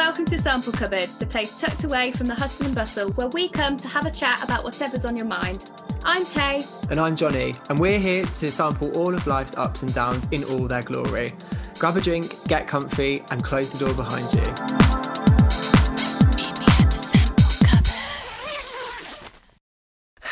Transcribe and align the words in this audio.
welcome 0.00 0.24
to 0.24 0.38
Sample 0.38 0.72
Cupboard, 0.72 1.10
the 1.18 1.26
place 1.26 1.54
tucked 1.58 1.84
away 1.84 2.10
from 2.10 2.24
the 2.24 2.34
hustle 2.34 2.64
and 2.64 2.74
bustle 2.74 3.10
where 3.12 3.28
we 3.28 3.50
come 3.50 3.76
to 3.76 3.86
have 3.86 4.06
a 4.06 4.10
chat 4.10 4.42
about 4.42 4.64
whatever's 4.64 5.04
on 5.04 5.14
your 5.14 5.26
mind. 5.26 5.70
I'm 6.06 6.24
Kay. 6.24 6.64
And 6.88 6.98
I'm 6.98 7.14
Johnny, 7.14 7.54
and 7.68 7.78
we're 7.78 7.98
here 7.98 8.24
to 8.24 8.50
sample 8.50 8.96
all 8.96 9.12
of 9.12 9.26
life's 9.26 9.54
ups 9.58 9.82
and 9.82 9.92
downs 9.92 10.26
in 10.30 10.42
all 10.44 10.66
their 10.66 10.80
glory. 10.80 11.34
Grab 11.78 11.98
a 11.98 12.00
drink, 12.00 12.34
get 12.48 12.66
comfy, 12.66 13.22
and 13.30 13.44
close 13.44 13.72
the 13.72 13.84
door 13.84 13.92
behind 13.92 14.32
you. 14.32 15.09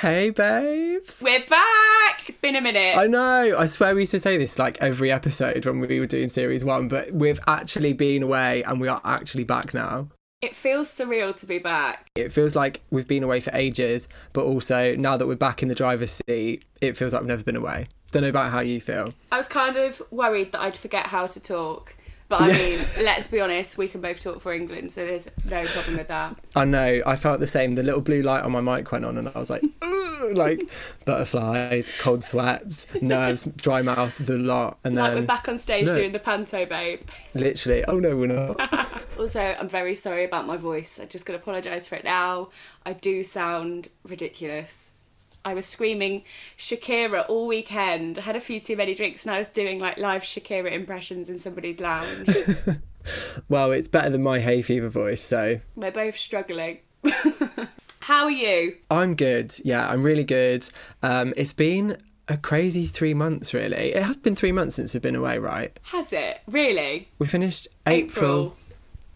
Hey, 0.01 0.30
babes. 0.30 1.21
We're 1.25 1.45
back! 1.46 2.29
It's 2.29 2.39
been 2.39 2.55
a 2.55 2.61
minute. 2.61 2.96
I 2.96 3.09
know. 3.09 3.57
I 3.59 3.67
swear 3.67 3.96
we 3.96 4.03
used 4.03 4.13
to 4.13 4.21
say 4.21 4.39
this 4.39 4.57
like 4.57 4.79
every 4.81 5.11
episode 5.11 5.67
when 5.67 5.81
we 5.81 5.99
were 5.99 6.07
doing 6.07 6.29
series 6.29 6.64
one, 6.64 6.87
but 6.87 7.11
we've 7.11 7.41
actually 7.49 7.95
been 7.95 8.22
away 8.22 8.63
and 8.63 8.81
we 8.81 8.86
are 8.86 9.00
actually 9.05 9.43
back 9.43 9.75
now. 9.75 10.07
It 10.41 10.55
feels 10.55 10.89
surreal 10.89 11.35
to 11.41 11.46
be 11.46 11.58
back. 11.58 12.07
It 12.14 12.32
feels 12.32 12.55
like 12.55 12.82
we've 12.93 13.08
been 13.08 13.25
away 13.25 13.41
for 13.41 13.50
ages, 13.53 14.07
but 14.32 14.45
also 14.45 14.95
now 14.95 15.17
that 15.17 15.27
we're 15.27 15.35
back 15.35 15.64
in 15.64 15.69
the 15.69 15.75
driver's 15.75 16.21
seat, 16.29 16.64
it 16.80 16.96
feels 16.96 17.13
like 17.13 17.22
we've 17.22 17.29
never 17.30 17.43
been 17.43 17.57
away. 17.57 17.89
Don't 18.13 18.22
know 18.22 18.29
about 18.29 18.53
how 18.53 18.61
you 18.61 18.80
feel. 18.80 19.14
I 19.33 19.39
was 19.39 19.49
kind 19.49 19.77
of 19.77 20.00
worried 20.13 20.53
that 20.53 20.61
I'd 20.61 20.77
forget 20.77 21.07
how 21.07 21.27
to 21.27 21.41
talk. 21.41 21.96
But 22.29 22.43
I 22.43 22.53
mean, 22.53 22.79
let's 23.03 23.27
be 23.27 23.41
honest, 23.41 23.79
we 23.79 23.89
can 23.89 24.03
both 24.03 24.21
talk 24.21 24.41
for 24.43 24.53
England, 24.53 24.93
so 24.93 25.05
there's 25.07 25.29
no 25.46 25.63
problem 25.64 25.96
with 25.96 26.09
that. 26.09 26.36
I 26.55 26.67
know. 26.67 27.00
I 27.07 27.17
felt 27.17 27.41
the 27.41 27.46
same. 27.46 27.73
The 27.73 27.82
little 27.82 28.03
blue 28.03 28.21
light 28.23 28.43
on 28.45 28.53
my 28.53 28.61
mic 28.61 28.93
went 28.93 29.07
on, 29.07 29.17
and 29.17 29.29
I 29.35 29.39
was 29.39 29.49
like, 29.49 29.63
like 30.33 30.61
butterflies, 31.07 31.91
cold 31.99 32.22
sweats, 32.22 32.86
nerves, 33.00 33.45
dry 33.56 33.81
mouth, 33.81 34.14
the 34.19 34.36
lot, 34.36 34.78
and 34.84 34.95
Like 34.95 35.12
then 35.12 35.20
we're 35.22 35.27
back 35.27 35.48
on 35.48 35.56
stage 35.56 35.86
look. 35.86 35.97
doing 35.97 36.12
the 36.12 36.19
panto, 36.19 36.67
babe. 36.67 37.00
literally, 37.34 37.83
oh 37.86 37.98
no, 37.98 38.17
we're 38.17 38.27
not. 38.27 38.89
Also, 39.19 39.41
I'm 39.41 39.69
very 39.69 39.97
sorry 39.97 40.24
about 40.24 40.47
my 40.47 40.56
voice. 40.56 41.00
I'm 41.02 41.08
just 41.08 41.27
going 41.27 41.36
to 41.36 41.42
apologise 41.42 41.89
for 41.89 41.97
it 41.97 42.05
now. 42.05 42.50
I 42.86 42.92
do 42.92 43.24
sound 43.24 43.89
ridiculous. 44.06 44.92
I 45.44 45.55
was 45.55 45.67
screaming 45.67 46.25
Shakira 46.58 47.28
all 47.28 47.47
weekend. 47.47 48.19
I 48.19 48.22
had 48.22 48.36
a 48.36 48.41
few 48.41 48.61
too 48.61 48.77
many 48.77 48.94
drinks 48.94 49.25
and 49.25 49.34
I 49.34 49.39
was 49.39 49.48
doing 49.48 49.78
like 49.78 49.98
live 49.98 50.22
Shakira 50.22 50.72
impressions 50.72 51.28
in 51.30 51.39
somebody's 51.39 51.80
lounge. 51.80 52.28
well, 53.48 53.72
it's 53.72 53.89
better 53.89 54.11
than 54.11 54.22
my 54.22 54.41
hay 54.41 54.62
fever 54.62 54.89
voice, 54.89 55.22
so 55.22 55.61
We're 55.77 55.91
both 55.91 56.17
struggling. 56.17 56.78
How 58.00 58.25
are 58.25 58.30
you? 58.30 58.77
I'm 58.91 59.14
good. 59.14 59.55
Yeah, 59.64 59.86
I'm 59.86 60.03
really 60.03 60.25
good. 60.25 60.69
Um, 61.03 61.34
it's 61.36 61.52
been 61.52 61.98
a 62.28 62.36
crazy 62.36 62.86
three 62.86 63.14
months, 63.14 63.52
really. 63.52 63.95
It 63.95 64.02
has 64.02 64.17
been 64.17 64.36
three 64.36 64.52
months 64.52 64.77
since 64.77 64.95
we've 64.95 65.02
been 65.02 65.17
away, 65.17 65.39
right? 65.39 65.78
Has 65.84 66.12
it? 66.12 66.41
Really? 66.47 67.08
We 67.19 67.27
finished 67.27 67.69
April, 67.86 68.56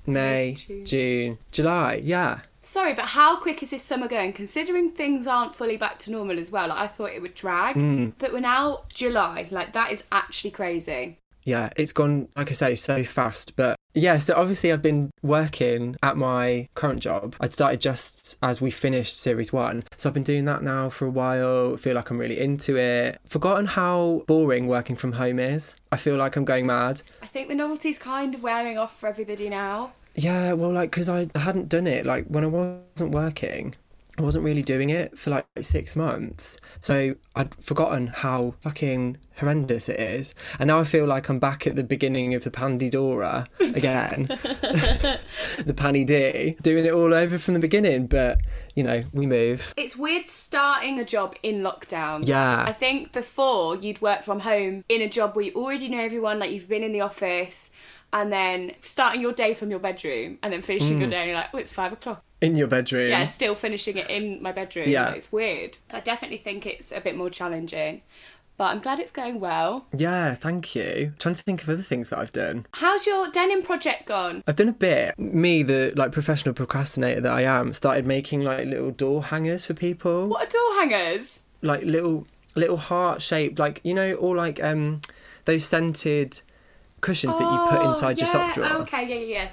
May, 0.06 0.56
June. 0.58 0.84
June, 0.84 1.38
July. 1.50 2.00
Yeah. 2.02 2.40
Sorry, 2.62 2.94
but 2.94 3.06
how 3.06 3.36
quick 3.36 3.62
is 3.62 3.70
this 3.70 3.82
summer 3.82 4.08
going? 4.08 4.32
Considering 4.32 4.92
things 4.92 5.26
aren't 5.26 5.54
fully 5.54 5.76
back 5.76 5.98
to 6.00 6.10
normal 6.10 6.38
as 6.38 6.50
well, 6.50 6.68
like 6.68 6.78
I 6.78 6.86
thought 6.86 7.10
it 7.12 7.20
would 7.22 7.34
drag. 7.34 7.74
Hmm. 7.74 8.10
But 8.18 8.32
we're 8.32 8.40
now 8.40 8.82
July. 8.94 9.48
Like 9.50 9.72
that 9.72 9.90
is 9.92 10.04
actually 10.12 10.52
crazy. 10.52 11.18
yeah, 11.44 11.70
it's 11.76 11.92
gone, 11.92 12.28
like 12.36 12.50
I 12.50 12.54
say, 12.54 12.74
so 12.76 13.02
fast. 13.02 13.56
But 13.56 13.74
yeah, 13.94 14.18
so 14.18 14.34
obviously 14.36 14.72
I've 14.72 14.80
been 14.80 15.10
working 15.22 15.96
at 16.00 16.16
my 16.16 16.68
current 16.74 17.02
job. 17.02 17.34
I'd 17.40 17.52
started 17.52 17.80
just 17.80 18.38
as 18.42 18.60
we 18.60 18.70
finished 18.70 19.16
series 19.18 19.52
one. 19.52 19.82
So 19.96 20.08
I've 20.08 20.14
been 20.14 20.22
doing 20.22 20.44
that 20.44 20.62
now 20.62 20.88
for 20.88 21.06
a 21.06 21.10
while. 21.10 21.76
feel 21.76 21.96
like 21.96 22.10
I'm 22.10 22.18
really 22.18 22.38
into 22.38 22.76
it. 22.76 23.20
Forgotten 23.26 23.66
how 23.66 24.22
boring 24.28 24.68
working 24.68 24.94
from 24.94 25.12
home 25.12 25.40
is. 25.40 25.74
I 25.90 25.96
feel 25.96 26.16
like 26.16 26.36
I'm 26.36 26.44
going 26.44 26.66
mad. 26.66 27.02
I 27.20 27.26
think 27.26 27.48
the 27.48 27.56
novelty's 27.56 27.98
kind 27.98 28.34
of 28.36 28.42
wearing 28.44 28.78
off 28.78 28.98
for 28.98 29.08
everybody 29.08 29.48
now. 29.48 29.92
Yeah, 30.14 30.52
well, 30.52 30.72
like, 30.72 30.90
because 30.90 31.08
I 31.08 31.28
hadn't 31.34 31.68
done 31.68 31.86
it. 31.86 32.06
Like, 32.06 32.26
when 32.26 32.44
I 32.44 32.48
wasn't 32.48 33.12
working, 33.12 33.74
I 34.18 34.22
wasn't 34.22 34.44
really 34.44 34.62
doing 34.62 34.90
it 34.90 35.18
for 35.18 35.30
like 35.30 35.46
six 35.62 35.96
months. 35.96 36.58
So 36.80 37.14
I'd 37.34 37.54
forgotten 37.54 38.08
how 38.08 38.54
fucking 38.60 39.16
horrendous 39.38 39.88
it 39.88 39.98
is. 39.98 40.34
And 40.58 40.68
now 40.68 40.78
I 40.78 40.84
feel 40.84 41.06
like 41.06 41.30
I'm 41.30 41.38
back 41.38 41.66
at 41.66 41.76
the 41.76 41.82
beginning 41.82 42.34
of 42.34 42.44
the 42.44 42.50
Pandora 42.50 43.48
again. 43.60 44.26
the 44.28 45.74
Panny 45.74 46.04
D, 46.04 46.56
doing 46.60 46.84
it 46.84 46.92
all 46.92 47.14
over 47.14 47.38
from 47.38 47.54
the 47.54 47.60
beginning. 47.60 48.06
But, 48.06 48.40
you 48.74 48.82
know, 48.82 49.04
we 49.14 49.24
move. 49.24 49.72
It's 49.78 49.96
weird 49.96 50.28
starting 50.28 51.00
a 51.00 51.06
job 51.06 51.34
in 51.42 51.62
lockdown. 51.62 52.28
Yeah. 52.28 52.64
I 52.66 52.72
think 52.72 53.12
before 53.12 53.76
you'd 53.76 54.02
work 54.02 54.24
from 54.24 54.40
home 54.40 54.84
in 54.90 55.00
a 55.00 55.08
job 55.08 55.36
where 55.36 55.46
you 55.46 55.52
already 55.54 55.88
know 55.88 56.00
everyone, 56.00 56.38
like 56.38 56.50
you've 56.50 56.68
been 56.68 56.82
in 56.82 56.92
the 56.92 57.00
office, 57.00 57.72
and 58.12 58.32
then 58.32 58.72
starting 58.82 59.20
your 59.20 59.32
day 59.32 59.54
from 59.54 59.70
your 59.70 59.78
bedroom 59.78 60.38
and 60.42 60.52
then 60.52 60.62
finishing 60.62 60.96
Mm. 60.96 61.00
your 61.00 61.08
day 61.08 61.16
and 61.18 61.26
you're 61.30 61.36
like, 61.38 61.48
oh, 61.54 61.58
it's 61.58 61.72
five 61.72 61.92
o'clock. 61.92 62.22
In 62.40 62.56
your 62.56 62.66
bedroom. 62.66 63.08
Yeah, 63.08 63.24
still 63.24 63.54
finishing 63.54 63.96
it 63.96 64.10
in 64.10 64.42
my 64.42 64.52
bedroom. 64.52 64.88
Yeah. 64.88 65.06
Like, 65.06 65.16
it's 65.18 65.32
weird. 65.32 65.78
I 65.90 66.00
definitely 66.00 66.38
think 66.38 66.66
it's 66.66 66.90
a 66.92 67.00
bit 67.00 67.16
more 67.16 67.30
challenging. 67.30 68.02
But 68.58 68.64
I'm 68.64 68.80
glad 68.80 69.00
it's 69.00 69.10
going 69.10 69.40
well. 69.40 69.86
Yeah, 69.96 70.34
thank 70.34 70.74
you. 70.74 71.14
trying 71.18 71.34
to 71.34 71.42
think 71.42 71.62
of 71.62 71.70
other 71.70 71.80
things 71.82 72.10
that 72.10 72.18
I've 72.18 72.32
done. 72.32 72.66
How's 72.74 73.06
your 73.06 73.28
denim 73.30 73.62
project 73.62 74.06
gone? 74.06 74.42
I've 74.46 74.56
done 74.56 74.68
a 74.68 74.72
bit. 74.74 75.18
Me, 75.18 75.62
the 75.62 75.92
like 75.96 76.12
professional 76.12 76.54
procrastinator 76.54 77.20
that 77.22 77.32
I 77.32 77.42
am, 77.42 77.72
started 77.72 78.06
making 78.06 78.42
like 78.42 78.66
little 78.66 78.90
door 78.90 79.22
hangers 79.24 79.64
for 79.64 79.72
people. 79.74 80.28
What 80.28 80.48
are 80.48 80.50
door 80.50 80.80
hangers? 80.80 81.40
like 81.62 81.82
little 81.84 82.26
little 82.56 82.76
heart 82.76 83.22
shaped 83.22 83.58
like 83.58 83.80
you 83.84 83.94
know 83.94 84.14
all 84.14 84.34
like 84.36 84.62
um 84.62 85.00
those 85.44 85.64
scented 85.64 86.42
cushions 87.02 87.36
that 87.36 87.44
you 87.52 87.58
put 87.68 87.80
Oh, 87.80 87.88
inside 87.88 88.18
your 88.18 88.26
sock 88.28 88.54
drawer. 88.54 88.68
Oh, 88.72 88.80
okay, 88.82 89.06
yeah, 89.06 89.14
yeah, 89.16 89.42
yeah. 89.42 89.48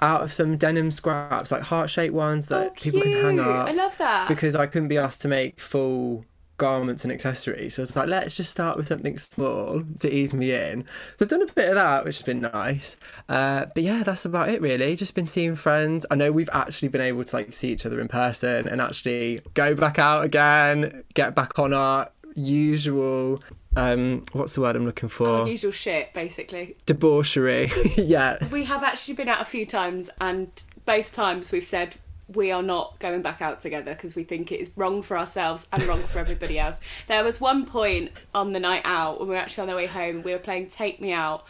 out 0.00 0.22
of 0.22 0.32
some 0.32 0.56
denim 0.56 0.90
scraps 0.90 1.52
like 1.52 1.62
heart 1.62 1.88
shaped 1.88 2.14
ones 2.14 2.48
that 2.48 2.66
Oh, 2.66 2.74
people 2.74 3.00
can 3.02 3.12
hang 3.12 3.38
up 3.40 3.68
I 3.68 3.72
love 3.72 3.96
that. 3.98 4.26
because 4.28 4.56
I 4.56 4.66
couldn't 4.66 4.88
be 4.88 4.98
asked 4.98 5.22
to 5.22 5.28
make 5.28 5.60
full 5.60 6.24
garments 6.56 7.02
and 7.04 7.12
accessories. 7.12 7.74
So 7.74 7.80
I 7.80 7.84
was 7.84 7.96
like 7.96 8.08
let's 8.08 8.36
just 8.36 8.50
start 8.52 8.76
with 8.76 8.86
something 8.86 9.18
small 9.18 9.82
to 9.98 10.08
ease 10.14 10.32
me 10.32 10.52
in. 10.52 10.84
So 11.18 11.24
I've 11.24 11.28
done 11.28 11.42
a 11.42 11.46
bit 11.52 11.68
of 11.70 11.74
that 11.74 12.04
which 12.04 12.16
has 12.18 12.22
been 12.22 12.40
nice. 12.42 12.96
Uh, 13.28 13.66
but 13.74 13.82
yeah 13.82 14.02
that's 14.04 14.24
about 14.24 14.48
it 14.50 14.60
really. 14.60 14.94
Just 14.94 15.14
been 15.16 15.26
seeing 15.26 15.56
friends. 15.56 16.06
I 16.12 16.14
know 16.14 16.30
we've 16.30 16.48
actually 16.52 16.88
been 16.88 17.00
able 17.00 17.24
to 17.24 17.36
like 17.36 17.52
see 17.52 17.70
each 17.72 17.84
other 17.84 18.00
in 18.00 18.06
person 18.06 18.68
and 18.68 18.80
actually 18.80 19.40
go 19.54 19.74
back 19.74 19.98
out 19.98 20.24
again 20.24 21.02
get 21.14 21.34
back 21.34 21.58
on 21.58 21.72
our 21.74 22.10
usual 22.36 23.42
um 23.76 24.22
what's 24.32 24.54
the 24.54 24.60
word 24.60 24.76
I'm 24.76 24.84
looking 24.86 25.08
for 25.08 25.28
Our 25.28 25.48
usual 25.48 25.72
shit, 25.72 26.12
basically. 26.14 26.76
debauchery 26.86 27.70
yeah 27.96 28.38
We 28.50 28.64
have 28.64 28.82
actually 28.82 29.14
been 29.14 29.28
out 29.28 29.40
a 29.40 29.44
few 29.44 29.66
times, 29.66 30.10
and 30.20 30.48
both 30.86 31.12
times 31.12 31.50
we've 31.52 31.64
said 31.64 31.96
we 32.32 32.50
are 32.50 32.62
not 32.62 32.98
going 33.00 33.20
back 33.20 33.42
out 33.42 33.60
together 33.60 33.92
because 33.94 34.14
we 34.14 34.24
think 34.24 34.50
it 34.50 34.58
is 34.60 34.70
wrong 34.76 35.02
for 35.02 35.18
ourselves 35.18 35.66
and 35.72 35.82
wrong 35.84 36.02
for 36.04 36.18
everybody 36.18 36.58
else. 36.58 36.80
There 37.06 37.22
was 37.22 37.38
one 37.40 37.66
point 37.66 38.26
on 38.34 38.52
the 38.54 38.60
night 38.60 38.80
out 38.84 39.18
when 39.20 39.28
we 39.28 39.34
were 39.34 39.40
actually 39.40 39.62
on 39.62 39.68
the 39.68 39.76
way 39.76 39.86
home, 39.86 40.22
we 40.22 40.32
were 40.32 40.38
playing 40.38 40.66
Take 40.66 41.00
Me 41.02 41.12
Out 41.12 41.44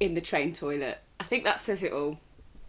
in 0.00 0.14
the 0.14 0.22
train 0.22 0.52
toilet. 0.54 0.98
I 1.20 1.24
think 1.24 1.44
that 1.44 1.60
says 1.60 1.82
it 1.82 1.92
all. 1.92 2.18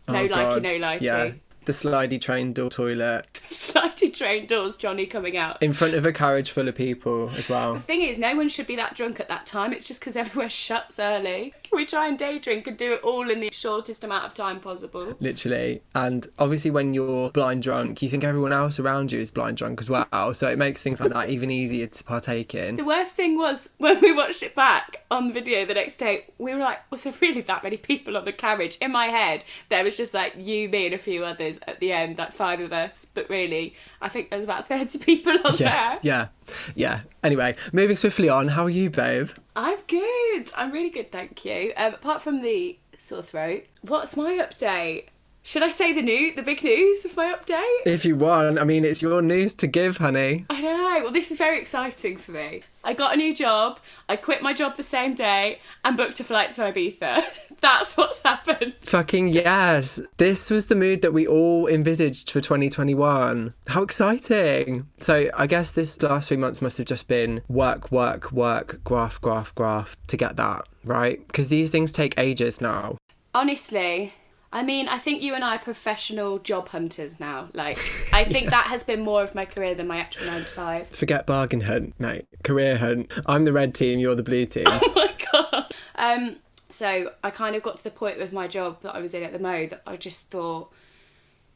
No 0.07 0.19
Oh, 0.19 0.27
likey, 0.27 0.61
no 0.61 0.69
likey. 0.85 1.01
yeah 1.01 1.31
the 1.66 1.72
slidey 1.72 2.20
train 2.20 2.53
door 2.53 2.70
toilet 2.70 3.26
Slidey 3.50 4.14
train 4.14 4.46
doors, 4.46 4.76
Johnny 4.76 5.06
coming 5.06 5.38
out. 5.38 5.62
in 5.62 5.74
front 5.74 5.94
of 5.94 6.06
a 6.06 6.12
carriage 6.14 6.52
full 6.52 6.68
of 6.68 6.76
people 6.76 7.31
as 7.38 7.50
well 7.50 7.76
The 7.76 7.80
thing 7.81 8.02
is, 8.02 8.20
no 8.20 8.36
one 8.36 8.50
should 8.50 8.68
be 8.68 8.76
that 8.76 8.96
drunk 8.96 9.20
at 9.20 9.28
that 9.30 9.46
time. 9.46 9.74
It's 9.74 9.88
just 9.88 10.00
because 10.00 10.16
everywhere 10.16 10.50
shuts 10.66 11.00
early. 11.00 11.53
We 11.72 11.86
try 11.86 12.08
and 12.08 12.18
day 12.18 12.40
drink 12.40 12.68
and 12.68 12.78
do 12.78 12.94
it 12.94 13.02
all 13.03 13.30
in 13.30 13.40
the 13.40 13.50
shortest 13.52 14.03
amount 14.03 14.26
of 14.26 14.34
time 14.34 14.59
possible. 14.59 15.16
literally. 15.20 15.81
And 15.94 16.28
obviously, 16.40 16.72
when 16.72 16.94
you're 16.94 17.30
blind 17.31 17.64
drunk, 17.64 18.02
you 18.02 18.09
think 18.09 18.24
everyone 18.24 18.53
else 18.53 18.80
around 18.80 19.12
you 19.12 19.20
is 19.20 19.32
blind 19.32 19.58
drunk 19.58 19.82
as 19.82 19.90
well. 19.90 20.34
So 20.34 20.47
it 20.50 20.58
makes 20.58 20.82
things 20.82 21.02
like 21.02 21.12
that 21.12 21.30
even 21.30 21.52
easier 21.52 21.88
to 21.88 22.03
partake 22.03 22.56
in. 22.56 22.76
The 22.78 22.84
worst 22.86 23.16
thing 23.16 23.38
was 23.38 23.70
when 23.78 24.00
we 24.02 24.14
watched 24.14 24.44
it 24.44 24.56
back 24.56 25.03
on 25.12 25.32
video 25.34 25.66
the 25.66 25.74
next 25.74 25.97
day, 25.97 26.26
we 26.38 26.53
were 26.53 26.59
like, 26.62 26.80
was 26.92 27.03
there 27.03 27.14
really 27.22 27.42
that 27.42 27.64
many 27.64 27.78
people 27.78 28.16
on 28.18 28.26
the 28.26 28.34
carriage? 28.34 28.78
In 28.82 28.91
my 28.91 29.08
head, 29.08 29.44
there 29.70 29.84
was 29.84 29.97
just 29.97 30.14
like 30.14 30.34
you, 30.38 30.70
me, 30.70 30.85
and 30.85 30.96
a 30.96 30.97
few 31.00 31.26
others 31.26 31.54
at 31.67 31.79
the 31.79 31.91
end, 31.91 32.17
like 32.17 32.34
five 32.34 32.59
of 32.59 32.72
us. 32.73 33.05
But 33.05 33.29
really, 33.29 33.75
I 34.02 34.09
think 34.09 34.29
there's 34.29 34.43
about 34.43 34.67
30 34.69 34.99
people 34.99 35.34
on 35.46 35.55
Yeah, 35.57 35.69
there. 35.93 35.99
yeah, 36.03 36.28
yeah. 36.75 37.02
Anyway, 37.23 37.55
moving 37.73 37.96
swiftly 37.97 38.29
on. 38.29 38.49
How 38.49 38.66
are 38.66 38.69
you, 38.69 38.90
babe? 38.90 39.29
I'm 39.55 39.79
good. 39.87 40.52
I'm 40.55 40.72
really 40.72 40.90
good, 40.90 41.11
thank 41.11 41.46
you. 41.46 41.73
Um, 41.78 41.93
apart 41.93 42.22
from 42.22 42.41
the 42.41 42.78
sore 42.97 43.22
throat, 43.22 43.63
what's 43.81 44.16
my 44.16 44.34
update? 44.34 45.07
Should 45.47 45.62
I 45.62 45.70
say 45.70 45.94
the 45.94 46.02
new, 46.02 46.34
the 46.34 46.42
big 46.42 46.64
news 46.64 47.06
of 47.06 47.16
my 47.16 47.32
update? 47.32 47.86
If 47.86 48.03
you 48.03 48.16
want, 48.16 48.58
I 48.58 48.64
mean, 48.64 48.84
it's 48.84 49.03
your 49.03 49.22
news 49.22 49.53
to 49.56 49.68
give, 49.68 49.97
honey. 49.97 50.47
I 50.50 50.59
know. 50.59 51.02
Well, 51.03 51.12
this 51.12 51.30
is 51.30 51.38
very 51.38 51.59
exciting 51.62 52.18
for 52.18 52.32
me. 52.32 52.64
I 52.84 52.96
got 52.96 53.14
a 53.14 53.16
new 53.16 53.32
job. 53.32 53.80
I 54.09 54.16
quit 54.16 54.42
my 54.42 54.53
job 54.53 54.76
the 54.76 54.84
same 54.84 55.14
day 55.14 55.59
and 55.84 55.96
booked 55.96 56.20
a 56.20 56.24
flight 56.24 56.53
to 56.53 56.62
Ibiza. 56.62 57.22
That's 57.62 57.96
what's 57.96 58.24
happened. 58.24 58.74
Fucking 58.82 59.28
yes. 59.28 60.00
This 60.18 60.50
was 60.50 60.66
the 60.66 60.74
mood 60.74 61.03
that 61.03 61.14
we 61.14 61.28
all 61.28 61.68
envisaged 61.68 62.32
for 62.32 62.42
2021. 62.42 63.53
How 63.68 63.84
exciting. 63.84 64.88
So, 65.00 65.30
I 65.36 65.46
guess 65.46 65.70
this 65.70 66.02
last 66.02 66.30
three 66.30 66.38
months 66.38 66.59
must 66.59 66.80
have 66.80 66.88
just 66.88 67.08
been 67.08 67.44
work, 67.47 67.92
work, 67.92 68.32
work, 68.32 68.84
graph, 68.84 69.22
graph, 69.22 69.53
graph 69.53 69.96
to 70.08 70.18
get 70.18 70.38
that, 70.38 70.64
right? 70.84 71.20
Because 71.28 71.50
these 71.50 71.70
things 71.70 71.92
take 71.92 72.18
ages 72.18 72.62
now. 72.62 72.97
Honestly, 73.36 74.12
I 74.52 74.64
mean, 74.64 74.88
I 74.88 75.00
think 75.00 75.22
you 75.22 75.34
and 75.36 75.44
I 75.44 75.56
are 75.56 75.59
professional 75.59 76.40
job 76.40 76.70
hunters 76.70 77.20
now. 77.20 77.50
Like, 77.53 77.78
I 78.14 78.24
think 78.24 78.50
that 78.52 78.68
has 78.68 78.84
been 78.84 79.02
more 79.02 79.24
of 79.24 79.36
my 79.36 79.46
career 79.46 79.76
than 79.76 79.88
my 79.88 79.97
actual 79.97 80.28
nine 80.28 80.42
to 80.42 80.47
five. 80.47 80.88
Forget 80.88 81.26
bargain 81.26 81.62
hunt, 81.62 82.00
mate. 82.00 82.28
Career 82.44 82.78
hunt. 82.78 83.12
I'm 83.26 83.44
the 83.44 83.53
red 83.53 83.76
team, 83.76 84.00
you're 84.00 84.16
the 84.16 84.24
blue 84.24 84.46
team. 84.46 84.66
Oh 84.88 84.92
my 84.96 85.14
god. 85.32 85.74
Um, 85.96 86.38
so 86.70 87.12
I 87.24 87.30
kind 87.30 87.56
of 87.56 87.64
got 87.64 87.78
to 87.78 87.84
the 87.84 87.92
point 87.92 88.18
with 88.18 88.34
my 88.34 88.47
job 88.47 88.82
that 88.82 88.96
I 88.96 89.00
was 89.00 89.14
in 89.14 89.24
at 89.24 89.34
the 89.34 89.40
Mo 89.40 89.68
that 89.68 89.82
I 89.86 89.97
just 89.97 90.30
thought, 90.30 90.72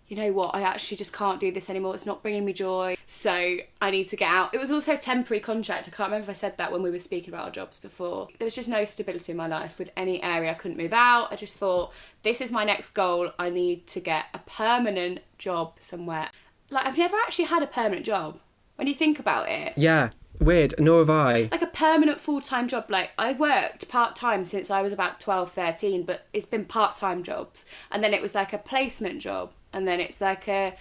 you 0.10 0.18
know 0.18 0.34
what, 0.34 0.56
I 0.56 0.62
actually 0.62 0.98
just 0.98 1.14
can't 1.14 1.40
do 1.40 1.52
this 1.52 1.70
anymore. 1.70 1.94
It's 1.94 2.06
not 2.06 2.24
bringing 2.24 2.44
me 2.44 2.52
joy. 2.52 2.98
So 3.06 3.58
I 3.80 3.92
need 3.92 4.10
to 4.10 4.16
get 4.16 4.30
out. 4.30 4.54
It 4.56 4.60
was 4.60 4.72
also 4.72 4.94
a 4.94 4.98
temporary 4.98 5.40
contract. 5.40 5.88
I 5.88 5.96
can't 5.96 6.10
remember 6.10 6.24
if 6.24 6.30
I 6.30 6.34
said 6.34 6.58
that 6.58 6.72
when 6.72 6.82
we 6.82 6.90
were 6.90 7.00
speaking 7.00 7.32
about 7.32 7.46
our 7.46 7.52
jobs 7.52 7.78
before. 7.78 8.28
There 8.40 8.46
was 8.46 8.56
just 8.56 8.68
no 8.68 8.86
stability 8.86 9.32
in 9.32 9.38
my 9.38 9.48
life 9.48 9.78
with 9.78 9.92
any 9.96 10.22
area. 10.24 10.50
I 10.50 10.56
couldn't 10.56 10.78
move 10.78 10.94
out. 10.94 11.32
I 11.32 11.36
just 11.36 11.58
thought, 11.58 11.94
this 12.24 12.42
is 12.42 12.52
my 12.52 12.64
next 12.64 12.92
goal. 12.92 13.32
I 13.38 13.52
need 13.52 13.86
to 13.88 14.00
get 14.00 14.26
a 14.34 14.40
permanent 14.40 15.20
job 15.38 15.74
somewhere. 15.80 16.30
Like, 16.72 16.88
I've 16.88 16.98
never 16.98 17.18
actually 17.18 17.46
had 17.46 17.62
a 17.62 17.68
permanent 17.68 18.06
job. 18.06 18.40
When 18.80 18.88
you 18.88 18.94
think 18.94 19.20
about 19.20 19.50
it, 19.50 19.74
yeah, 19.76 20.12
weird. 20.40 20.74
Nor 20.80 21.00
have 21.00 21.10
I. 21.10 21.50
like 21.52 21.62
a 21.62 21.68
permanent 21.68 22.22
full-time 22.22 22.70
job 22.70 22.86
like 22.90 23.12
i 23.18 23.34
worked 23.34 23.90
part-time 23.90 24.46
since 24.46 24.72
i 24.72 24.82
was 24.82 24.94
about 24.94 25.20
12 25.20 25.52
13 25.52 26.04
but 26.04 26.28
it's 26.32 26.46
been 26.46 26.64
part-time 26.64 27.22
jobs 27.24 27.66
and 27.92 28.02
then 28.02 28.14
it 28.14 28.22
was 28.22 28.34
like 28.34 28.54
a 28.54 28.58
placement 28.58 29.20
job 29.20 29.52
and 29.74 29.86
then 29.86 30.00
it's 30.00 30.22
like 30.22 30.48
a 30.48 30.76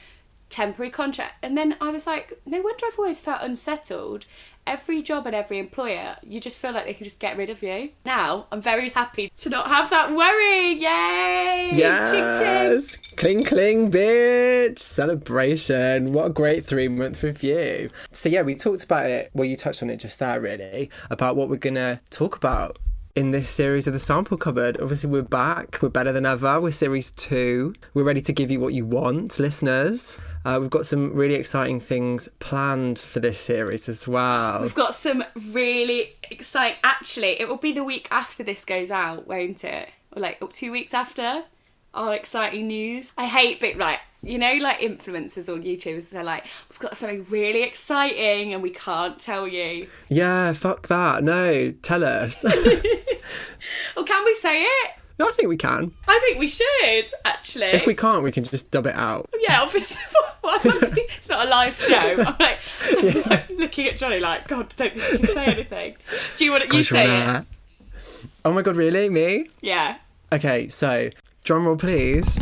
temporary 0.48 0.90
contract 0.90 1.34
and 1.42 1.56
then 1.56 1.76
i 1.80 1.90
was 1.90 2.06
like 2.06 2.40
no 2.46 2.60
wonder 2.60 2.86
i've 2.86 2.98
always 2.98 3.20
felt 3.20 3.42
unsettled 3.42 4.24
every 4.66 5.02
job 5.02 5.26
and 5.26 5.34
every 5.34 5.58
employer 5.58 6.16
you 6.22 6.40
just 6.40 6.58
feel 6.58 6.72
like 6.72 6.84
they 6.84 6.92
can 6.92 7.04
just 7.04 7.20
get 7.20 7.36
rid 7.36 7.48
of 7.48 7.62
you 7.62 7.90
now 8.04 8.46
i'm 8.52 8.60
very 8.60 8.90
happy 8.90 9.30
to 9.36 9.48
not 9.48 9.68
have 9.68 9.88
that 9.90 10.10
worry 10.14 10.72
yay 10.72 11.70
Ching, 11.70 11.78
ching. 11.78 12.18
Yes! 12.18 12.96
Cling 13.16 13.44
cling 13.44 13.90
bitch! 13.90 14.78
Celebration. 14.78 16.12
What 16.12 16.26
a 16.26 16.30
great 16.30 16.64
three 16.64 16.88
month 16.88 17.22
review. 17.22 17.90
So 18.12 18.28
yeah, 18.28 18.42
we 18.42 18.54
talked 18.54 18.84
about 18.84 19.06
it, 19.06 19.30
well 19.34 19.44
you 19.46 19.56
touched 19.56 19.82
on 19.82 19.90
it 19.90 19.98
just 19.98 20.18
there 20.18 20.40
really, 20.40 20.90
about 21.10 21.36
what 21.36 21.48
we're 21.48 21.56
gonna 21.56 22.00
talk 22.10 22.36
about 22.36 22.78
in 23.18 23.32
this 23.32 23.50
series 23.50 23.88
of 23.88 23.92
the 23.92 23.98
sample 23.98 24.36
cupboard. 24.36 24.80
Obviously 24.80 25.10
we're 25.10 25.22
back, 25.22 25.80
we're 25.82 25.88
better 25.88 26.12
than 26.12 26.24
ever, 26.24 26.60
we're 26.60 26.70
series 26.70 27.10
two. 27.10 27.74
We're 27.92 28.04
ready 28.04 28.20
to 28.20 28.32
give 28.32 28.48
you 28.48 28.60
what 28.60 28.74
you 28.74 28.86
want, 28.86 29.40
listeners. 29.40 30.20
Uh, 30.44 30.58
we've 30.60 30.70
got 30.70 30.86
some 30.86 31.12
really 31.12 31.34
exciting 31.34 31.80
things 31.80 32.28
planned 32.38 33.00
for 33.00 33.18
this 33.18 33.40
series 33.40 33.88
as 33.88 34.06
well. 34.06 34.62
We've 34.62 34.72
got 34.72 34.94
some 34.94 35.24
really 35.50 36.14
exciting. 36.30 36.78
Actually, 36.84 37.40
it 37.40 37.48
will 37.48 37.56
be 37.56 37.72
the 37.72 37.82
week 37.82 38.06
after 38.12 38.44
this 38.44 38.64
goes 38.64 38.92
out, 38.92 39.26
won't 39.26 39.64
it? 39.64 39.88
Or 40.14 40.22
like 40.22 40.40
two 40.52 40.70
weeks 40.70 40.94
after 40.94 41.42
our 41.94 42.14
exciting 42.14 42.68
news. 42.68 43.10
I 43.18 43.26
hate 43.26 43.58
big 43.58 43.78
right. 43.78 43.98
You 44.22 44.38
know, 44.38 44.54
like 44.54 44.78
influencers 44.78 45.52
on 45.52 45.62
YouTube, 45.62 46.08
they're 46.10 46.24
like, 46.24 46.44
"We've 46.70 46.78
got 46.78 46.96
something 46.96 47.26
really 47.28 47.62
exciting, 47.62 48.52
and 48.52 48.62
we 48.62 48.70
can't 48.70 49.18
tell 49.18 49.46
you." 49.46 49.88
Yeah, 50.08 50.52
fuck 50.52 50.88
that. 50.88 51.22
No, 51.22 51.72
tell 51.82 52.04
us. 52.04 52.44
Or 53.96 54.04
can 54.04 54.24
we 54.24 54.34
say 54.34 54.62
it? 54.62 54.90
No, 55.18 55.28
I 55.28 55.32
think 55.32 55.48
we 55.48 55.56
can. 55.56 55.92
I 56.06 56.18
think 56.20 56.38
we 56.38 56.46
should 56.46 57.06
actually. 57.24 57.66
If 57.66 57.86
we 57.86 57.94
can't, 57.94 58.22
we 58.22 58.30
can 58.30 58.44
just 58.44 58.70
dub 58.70 58.86
it 58.86 58.94
out. 58.94 59.28
yeah, 59.40 59.60
obviously. 59.62 59.96
Why 60.42 60.58
am 60.64 60.70
I- 60.70 61.06
it's 61.16 61.28
not 61.28 61.46
a 61.46 61.50
live 61.50 61.74
show. 61.80 61.96
I'm 61.96 62.36
like, 62.38 62.58
I'm 62.90 63.22
like 63.30 63.50
looking 63.50 63.86
at 63.88 63.96
Johnny 63.96 64.20
like, 64.20 64.46
God, 64.46 64.72
don't 64.76 64.92
think 64.92 65.12
you 65.12 65.18
can 65.18 65.26
say 65.34 65.46
anything. 65.46 65.96
Do 66.36 66.44
you 66.44 66.52
want 66.52 66.70
to? 66.70 66.76
You 66.76 66.82
say 66.84 67.06
Rana. 67.08 67.46
it. 67.50 68.00
Oh 68.44 68.52
my 68.52 68.62
god, 68.62 68.76
really? 68.76 69.08
Me? 69.08 69.48
Yeah. 69.60 69.96
Okay, 70.32 70.68
so 70.68 71.10
drum 71.42 71.66
roll, 71.66 71.76
please. 71.76 72.38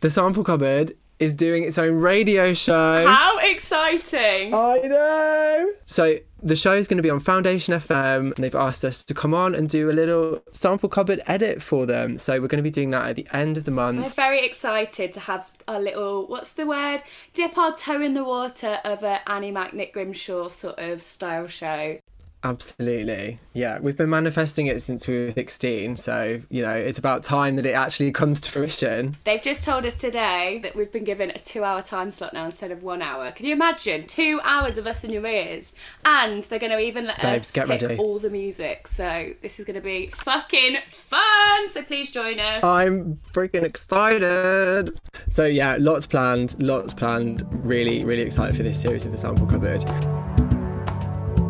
The 0.00 0.10
sample 0.10 0.42
cupboard 0.44 0.96
is 1.18 1.34
doing 1.34 1.64
its 1.64 1.78
own 1.78 1.96
radio 1.96 2.52
show. 2.52 3.06
How 3.06 3.38
exciting! 3.38 4.54
I 4.54 4.78
know. 4.84 5.72
So 5.86 6.18
the 6.42 6.54
show 6.54 6.74
is 6.74 6.86
going 6.86 6.98
to 6.98 7.02
be 7.02 7.10
on 7.10 7.18
Foundation 7.20 7.74
FM, 7.74 8.34
and 8.34 8.44
they've 8.44 8.54
asked 8.54 8.84
us 8.84 9.02
to 9.04 9.14
come 9.14 9.34
on 9.34 9.54
and 9.54 9.68
do 9.68 9.90
a 9.90 9.92
little 9.92 10.42
sample 10.52 10.88
cupboard 10.88 11.20
edit 11.26 11.60
for 11.60 11.86
them. 11.86 12.18
So 12.18 12.40
we're 12.40 12.48
going 12.48 12.62
to 12.62 12.62
be 12.62 12.70
doing 12.70 12.90
that 12.90 13.08
at 13.08 13.16
the 13.16 13.26
end 13.32 13.56
of 13.56 13.64
the 13.64 13.70
month. 13.70 14.02
We're 14.02 14.08
very 14.10 14.44
excited 14.46 15.12
to 15.14 15.20
have 15.20 15.50
a 15.66 15.80
little, 15.80 16.26
what's 16.28 16.52
the 16.52 16.66
word? 16.66 17.02
Dip 17.34 17.58
our 17.58 17.74
toe 17.74 18.00
in 18.00 18.14
the 18.14 18.24
water 18.24 18.78
of 18.84 19.02
a 19.02 19.28
Annie 19.28 19.50
Mac 19.50 19.74
Nick 19.74 19.92
Grimshaw 19.92 20.48
sort 20.48 20.78
of 20.78 21.02
style 21.02 21.48
show. 21.48 21.98
Absolutely. 22.44 23.40
Yeah, 23.52 23.78
we've 23.80 23.96
been 23.96 24.10
manifesting 24.10 24.66
it 24.68 24.80
since 24.80 25.08
we 25.08 25.24
were 25.24 25.30
16, 25.32 25.96
so, 25.96 26.40
you 26.48 26.62
know, 26.62 26.70
it's 26.72 26.98
about 26.98 27.22
time 27.24 27.56
that 27.56 27.66
it 27.66 27.72
actually 27.72 28.12
comes 28.20 28.40
to 28.42 28.50
fruition. 28.50 29.16
They've 29.24 29.42
just 29.42 29.64
told 29.64 29.84
us 29.84 29.96
today 29.96 30.60
that 30.62 30.76
we've 30.76 30.92
been 30.92 31.04
given 31.04 31.30
a 31.30 31.38
two 31.38 31.64
hour 31.64 31.82
time 31.82 32.10
slot 32.10 32.32
now 32.32 32.44
instead 32.44 32.70
of 32.70 32.82
one 32.82 33.02
hour. 33.02 33.32
Can 33.32 33.46
you 33.46 33.52
imagine? 33.52 34.06
Two 34.06 34.40
hours 34.44 34.78
of 34.78 34.86
us 34.86 35.02
in 35.04 35.12
your 35.12 35.26
ears. 35.26 35.74
And 36.04 36.44
they're 36.44 36.58
going 36.58 36.72
to 36.72 36.78
even 36.78 37.06
let 37.06 37.20
Babes, 37.20 37.48
us 37.48 37.52
get 37.52 37.66
pick 37.66 37.82
ready. 37.82 37.96
all 37.96 38.18
the 38.18 38.30
music. 38.30 38.86
So 38.86 39.32
this 39.42 39.58
is 39.58 39.64
going 39.64 39.74
to 39.74 39.80
be 39.80 40.06
fucking 40.08 40.76
fun. 40.88 41.68
So 41.68 41.82
please 41.82 42.10
join 42.10 42.38
us. 42.38 42.62
I'm 42.62 43.18
freaking 43.32 43.64
excited. 43.64 44.98
So 45.28 45.44
yeah, 45.44 45.76
lots 45.80 46.06
planned, 46.06 46.54
lots 46.62 46.94
planned. 46.94 47.42
Really, 47.50 48.04
really 48.04 48.22
excited 48.22 48.56
for 48.56 48.62
this 48.62 48.80
series 48.80 49.06
of 49.06 49.12
the 49.12 49.18
sample 49.18 49.46
cupboard. 49.46 49.84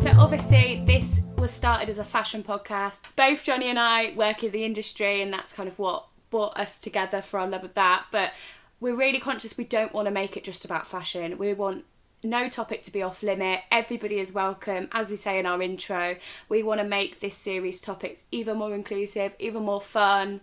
So 0.09 0.19
obviously 0.19 0.81
this 0.87 1.21
was 1.37 1.51
started 1.51 1.87
as 1.87 1.99
a 1.99 2.03
fashion 2.03 2.41
podcast. 2.41 3.01
Both 3.15 3.43
Johnny 3.43 3.67
and 3.67 3.77
I 3.77 4.11
work 4.15 4.43
in 4.43 4.51
the 4.51 4.65
industry 4.65 5.21
and 5.21 5.31
that's 5.31 5.53
kind 5.53 5.69
of 5.69 5.77
what 5.77 6.07
brought 6.31 6.57
us 6.57 6.79
together 6.79 7.21
for 7.21 7.39
our 7.39 7.47
love 7.47 7.63
of 7.63 7.75
that. 7.75 8.05
But 8.11 8.31
we're 8.79 8.95
really 8.95 9.19
conscious 9.19 9.55
we 9.55 9.65
don't 9.65 9.93
want 9.93 10.07
to 10.07 10.11
make 10.11 10.35
it 10.35 10.43
just 10.43 10.65
about 10.65 10.87
fashion. 10.87 11.37
We 11.37 11.53
want 11.53 11.85
no 12.23 12.49
topic 12.49 12.81
to 12.83 12.91
be 12.91 13.03
off 13.03 13.21
limit. 13.21 13.61
Everybody 13.71 14.17
is 14.17 14.33
welcome. 14.33 14.87
As 14.93 15.11
we 15.11 15.15
say 15.15 15.37
in 15.37 15.45
our 15.45 15.61
intro, 15.61 16.15
we 16.49 16.63
want 16.63 16.81
to 16.81 16.87
make 16.87 17.19
this 17.19 17.37
series 17.37 17.79
topics 17.79 18.23
even 18.31 18.57
more 18.57 18.73
inclusive, 18.73 19.33
even 19.37 19.61
more 19.61 19.81
fun, 19.81 20.41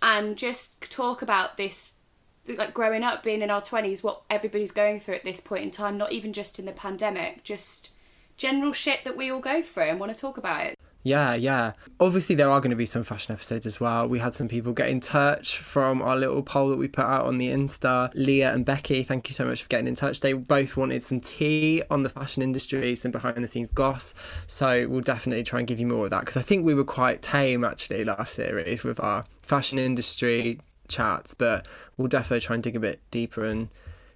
and 0.00 0.38
just 0.38 0.90
talk 0.90 1.20
about 1.20 1.58
this 1.58 1.96
like 2.48 2.72
growing 2.72 3.02
up 3.02 3.22
being 3.22 3.42
in 3.42 3.50
our 3.50 3.62
20s 3.62 4.02
what 4.02 4.22
everybody's 4.30 4.72
going 4.72 4.98
through 4.98 5.14
at 5.14 5.22
this 5.22 5.40
point 5.40 5.62
in 5.62 5.70
time 5.70 5.96
not 5.96 6.10
even 6.10 6.32
just 6.32 6.58
in 6.58 6.64
the 6.64 6.72
pandemic 6.72 7.44
just 7.44 7.92
general 8.42 8.72
shit 8.72 9.04
that 9.04 9.16
we 9.16 9.30
all 9.30 9.40
go 9.40 9.62
through 9.62 9.84
and 9.84 10.00
want 10.00 10.14
to 10.14 10.20
talk 10.20 10.36
about 10.36 10.66
it. 10.66 10.76
Yeah, 11.04 11.34
yeah. 11.34 11.72
Obviously, 12.00 12.34
there 12.34 12.50
are 12.50 12.60
going 12.60 12.70
to 12.70 12.76
be 12.76 12.86
some 12.86 13.04
fashion 13.04 13.32
episodes 13.32 13.66
as 13.66 13.80
well. 13.80 14.08
We 14.08 14.18
had 14.18 14.34
some 14.34 14.48
people 14.48 14.72
get 14.72 14.88
in 14.88 14.98
touch 15.00 15.58
from 15.58 16.02
our 16.02 16.16
little 16.16 16.42
poll 16.42 16.70
that 16.70 16.76
we 16.76 16.88
put 16.88 17.04
out 17.04 17.26
on 17.26 17.38
the 17.38 17.48
Insta. 17.48 18.10
Leah 18.14 18.52
and 18.52 18.64
Becky, 18.64 19.04
thank 19.04 19.28
you 19.28 19.34
so 19.34 19.44
much 19.44 19.62
for 19.62 19.68
getting 19.68 19.86
in 19.86 19.94
touch. 19.94 20.20
They 20.20 20.32
both 20.32 20.76
wanted 20.76 21.02
some 21.04 21.20
tea 21.20 21.82
on 21.88 22.02
the 22.02 22.08
fashion 22.08 22.42
industry, 22.42 22.96
some 22.96 23.12
behind 23.12 23.42
the 23.42 23.48
scenes 23.48 23.70
goss. 23.70 24.12
So 24.46 24.88
we'll 24.88 25.00
definitely 25.00 25.44
try 25.44 25.60
and 25.60 25.68
give 25.68 25.78
you 25.78 25.86
more 25.86 26.04
of 26.04 26.10
that 26.10 26.20
because 26.20 26.36
I 26.36 26.42
think 26.42 26.64
we 26.64 26.74
were 26.74 26.84
quite 26.84 27.22
tame 27.22 27.64
actually 27.64 28.04
last 28.04 28.34
series 28.34 28.82
with 28.84 29.00
our 29.00 29.24
fashion 29.42 29.78
industry 29.78 30.60
chats, 30.88 31.34
but 31.34 31.66
we'll 31.96 32.08
definitely 32.08 32.40
try 32.40 32.54
and 32.54 32.62
dig 32.62 32.76
a 32.76 32.80
bit 32.80 33.00
deeper 33.10 33.44
and 33.44 33.68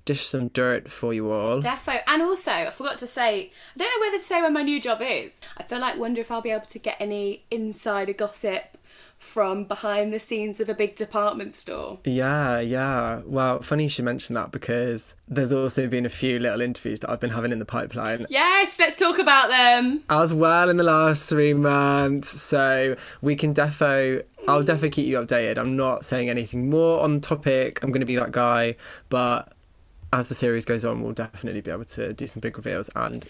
dish 0.06 0.24
some 0.24 0.48
dirt 0.48 0.90
for 0.90 1.12
you 1.12 1.30
all. 1.30 1.60
Defo. 1.60 2.00
And 2.06 2.22
also, 2.22 2.52
I 2.52 2.70
forgot 2.70 2.96
to 2.98 3.06
say, 3.06 3.52
I 3.74 3.78
don't 3.78 3.90
know 4.00 4.06
whether 4.06 4.16
to 4.18 4.24
say 4.24 4.40
where 4.40 4.50
my 4.50 4.62
new 4.62 4.80
job 4.80 5.02
is. 5.02 5.40
I 5.58 5.64
feel 5.64 5.80
like 5.80 5.98
wonder 5.98 6.22
if 6.22 6.30
I'll 6.30 6.40
be 6.40 6.50
able 6.50 6.64
to 6.66 6.78
get 6.78 6.96
any 6.98 7.44
insider 7.50 8.14
gossip 8.14 8.78
from 9.18 9.64
behind 9.64 10.12
the 10.12 10.20
scenes 10.20 10.60
of 10.60 10.68
a 10.68 10.74
big 10.74 10.94
department 10.94 11.54
store. 11.54 11.98
Yeah, 12.04 12.60
yeah. 12.60 13.22
Well, 13.24 13.60
funny 13.62 13.84
you 13.84 13.88
should 13.88 14.04
mention 14.04 14.34
that 14.34 14.52
because 14.52 15.14
there's 15.26 15.52
also 15.54 15.88
been 15.88 16.04
a 16.06 16.10
few 16.10 16.38
little 16.38 16.60
interviews 16.60 17.00
that 17.00 17.10
I've 17.10 17.18
been 17.20 17.30
having 17.30 17.50
in 17.50 17.58
the 17.58 17.64
pipeline 17.64 18.26
Yes, 18.28 18.78
let's 18.78 18.96
talk 18.96 19.18
about 19.18 19.48
them. 19.48 20.02
as 20.10 20.34
well 20.34 20.68
in 20.68 20.76
the 20.76 20.84
last 20.84 21.24
three 21.24 21.54
months. 21.54 22.28
So 22.40 22.94
we 23.22 23.36
can 23.36 23.54
defo. 23.54 24.22
I'll 24.46 24.62
definitely 24.62 24.90
keep 24.90 25.06
you 25.06 25.16
updated. 25.16 25.58
I'm 25.58 25.76
not 25.76 26.04
saying 26.04 26.28
anything 26.28 26.68
more 26.70 27.00
on 27.00 27.20
topic. 27.20 27.82
I'm 27.82 27.90
going 27.90 28.00
to 28.00 28.06
be 28.06 28.16
that 28.16 28.30
guy, 28.32 28.76
but 29.08 29.52
as 30.16 30.28
the 30.28 30.34
series 30.34 30.64
goes 30.64 30.84
on, 30.84 31.02
we'll 31.02 31.12
definitely 31.12 31.60
be 31.60 31.70
able 31.70 31.84
to 31.84 32.12
do 32.12 32.26
some 32.26 32.40
big 32.40 32.56
reveals 32.56 32.90
and 32.96 33.26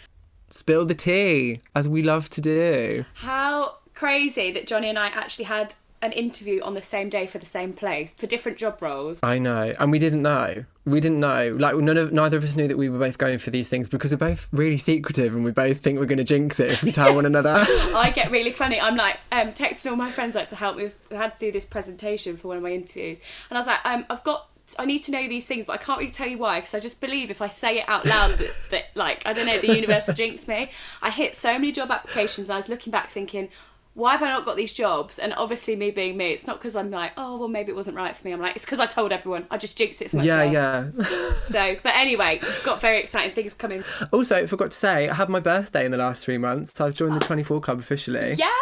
spill 0.49 0.87
the 0.87 0.95
tea 0.95 1.61
as 1.75 1.88
we 1.88 2.02
love 2.02 2.31
to 2.31 2.40
do. 2.40 3.05
How 3.14 3.76
crazy 3.95 4.52
that 4.52 4.69
Johnny 4.69 4.88
and 4.88 4.99
I 4.99 5.09
actually 5.09 5.47
had 5.47 5.75
an 6.02 6.12
interview 6.12 6.62
on 6.62 6.75
the 6.75 6.83
same 6.83 7.09
day 7.09 7.26
for 7.26 7.38
the 7.38 7.47
same 7.47 7.73
place 7.73 8.12
for 8.12 8.26
different 8.26 8.59
job 8.59 8.81
roles. 8.81 9.19
I 9.23 9.38
know, 9.38 9.75
and 9.78 9.90
we 9.90 9.99
didn't 9.99 10.23
know. 10.23 10.64
We 10.85 11.00
didn't 11.00 11.19
know. 11.19 11.57
Like 11.59 11.75
none 11.76 11.97
of 11.97 12.12
neither 12.12 12.37
of 12.37 12.45
us 12.45 12.55
knew 12.55 12.69
that 12.69 12.78
we 12.78 12.88
were 12.88 12.99
both 12.99 13.19
going 13.19 13.38
for 13.38 13.50
these 13.50 13.69
things 13.69 13.88
because 13.88 14.12
we're 14.12 14.19
both 14.19 14.49
really 14.52 14.76
secretive 14.76 15.35
and 15.35 15.43
we 15.43 15.50
both 15.50 15.81
think 15.81 15.99
we're 15.99 16.07
going 16.07 16.19
to 16.19 16.25
jinx 16.25 16.61
it 16.61 16.71
if 16.71 16.83
we 16.85 16.93
tell 16.93 17.14
one 17.14 17.26
another. 17.26 17.57
I 17.59 18.12
get 18.14 18.31
really 18.31 18.52
funny. 18.52 18.81
I'm 18.81 18.97
like 18.97 19.19
um, 19.33 19.52
texting 19.52 19.90
all 19.90 19.97
my 19.97 20.11
friends 20.11 20.37
like 20.37 20.50
to 20.50 20.57
help 20.57 20.76
me. 20.76 20.90
I 21.11 21.14
had 21.16 21.33
to 21.33 21.38
do 21.38 21.50
this 21.50 21.64
presentation 21.64 22.37
for 22.37 22.49
one 22.49 22.59
of 22.59 22.62
my 22.62 22.71
interviews, 22.71 23.19
and 23.50 23.59
I 23.59 23.61
was 23.61 23.66
like, 23.66 23.81
um, 23.85 24.07
I've 24.09 24.23
got. 24.23 24.49
I 24.78 24.85
need 24.85 25.02
to 25.04 25.12
know 25.12 25.28
these 25.28 25.46
things, 25.46 25.64
but 25.64 25.75
I 25.75 25.76
can't 25.76 25.99
really 26.00 26.11
tell 26.11 26.26
you 26.26 26.38
why 26.38 26.58
because 26.61 26.75
I 26.75 26.80
just 26.80 27.00
believe 27.00 27.30
if 27.30 27.40
I 27.40 27.49
say 27.49 27.78
it 27.78 27.88
out 27.88 28.04
loud 28.04 28.30
that, 28.32 28.50
that, 28.70 28.85
like, 28.94 29.23
I 29.25 29.32
don't 29.32 29.46
know, 29.46 29.58
the 29.58 29.75
universe 29.75 30.06
will 30.08 30.14
jinx 30.14 30.49
me. 30.49 30.70
I 31.00 31.11
hit 31.11 31.37
so 31.37 31.52
many 31.52 31.70
job 31.73 31.90
applications. 31.90 32.49
And 32.49 32.54
I 32.54 32.56
was 32.56 32.68
looking 32.68 32.90
back 32.90 33.11
thinking, 33.11 33.49
why 33.94 34.12
have 34.12 34.23
I 34.23 34.28
not 34.28 34.44
got 34.44 34.56
these 34.56 34.75
jobs? 34.75 35.18
And 35.18 35.32
obviously, 35.35 35.75
me 35.76 35.90
being 35.90 36.16
me, 36.18 36.32
it's 36.32 36.46
not 36.46 36.58
because 36.58 36.76
I'm 36.76 36.90
like, 36.90 37.12
oh, 37.16 37.38
well, 37.38 37.49
maybe 37.49 37.70
it 37.73 37.76
wasn't 37.76 37.96
right 37.96 38.14
for 38.14 38.26
me. 38.26 38.32
I'm 38.32 38.40
like, 38.42 38.54
it's 38.56 38.64
because 38.66 38.78
I 38.80 38.85
told 38.87 39.11
everyone. 39.12 39.46
I 39.50 39.56
just 39.56 39.78
jinxed 39.78 40.02
it 40.02 40.11
for 40.11 40.18
Yeah, 40.18 40.44
myself. 40.44 40.52
yeah. 40.52 40.90
Yeah. 40.99 41.32
so, 41.46 41.76
but 41.82 41.94
anyway, 41.94 42.38
we've 42.42 42.62
got 42.64 42.80
very 42.82 42.99
exciting 43.00 43.35
things 43.35 43.54
coming. 43.54 43.85
also, 44.12 44.37
I 44.37 44.46
forgot 44.46 44.73
to 44.73 44.76
say, 44.76 45.08
I 45.08 45.14
had 45.14 45.28
my 45.30 45.40
birthday 45.40 45.85
in 45.87 45.92
the 45.92 45.96
last 45.96 46.25
three 46.25 46.37
months, 46.38 46.73
so 46.75 46.85
I've 46.87 46.94
joined 46.94 47.14
the 47.14 47.20
24 47.26 47.61
Club 47.62 47.78
officially. 47.78 48.35
Yes! 48.37 48.52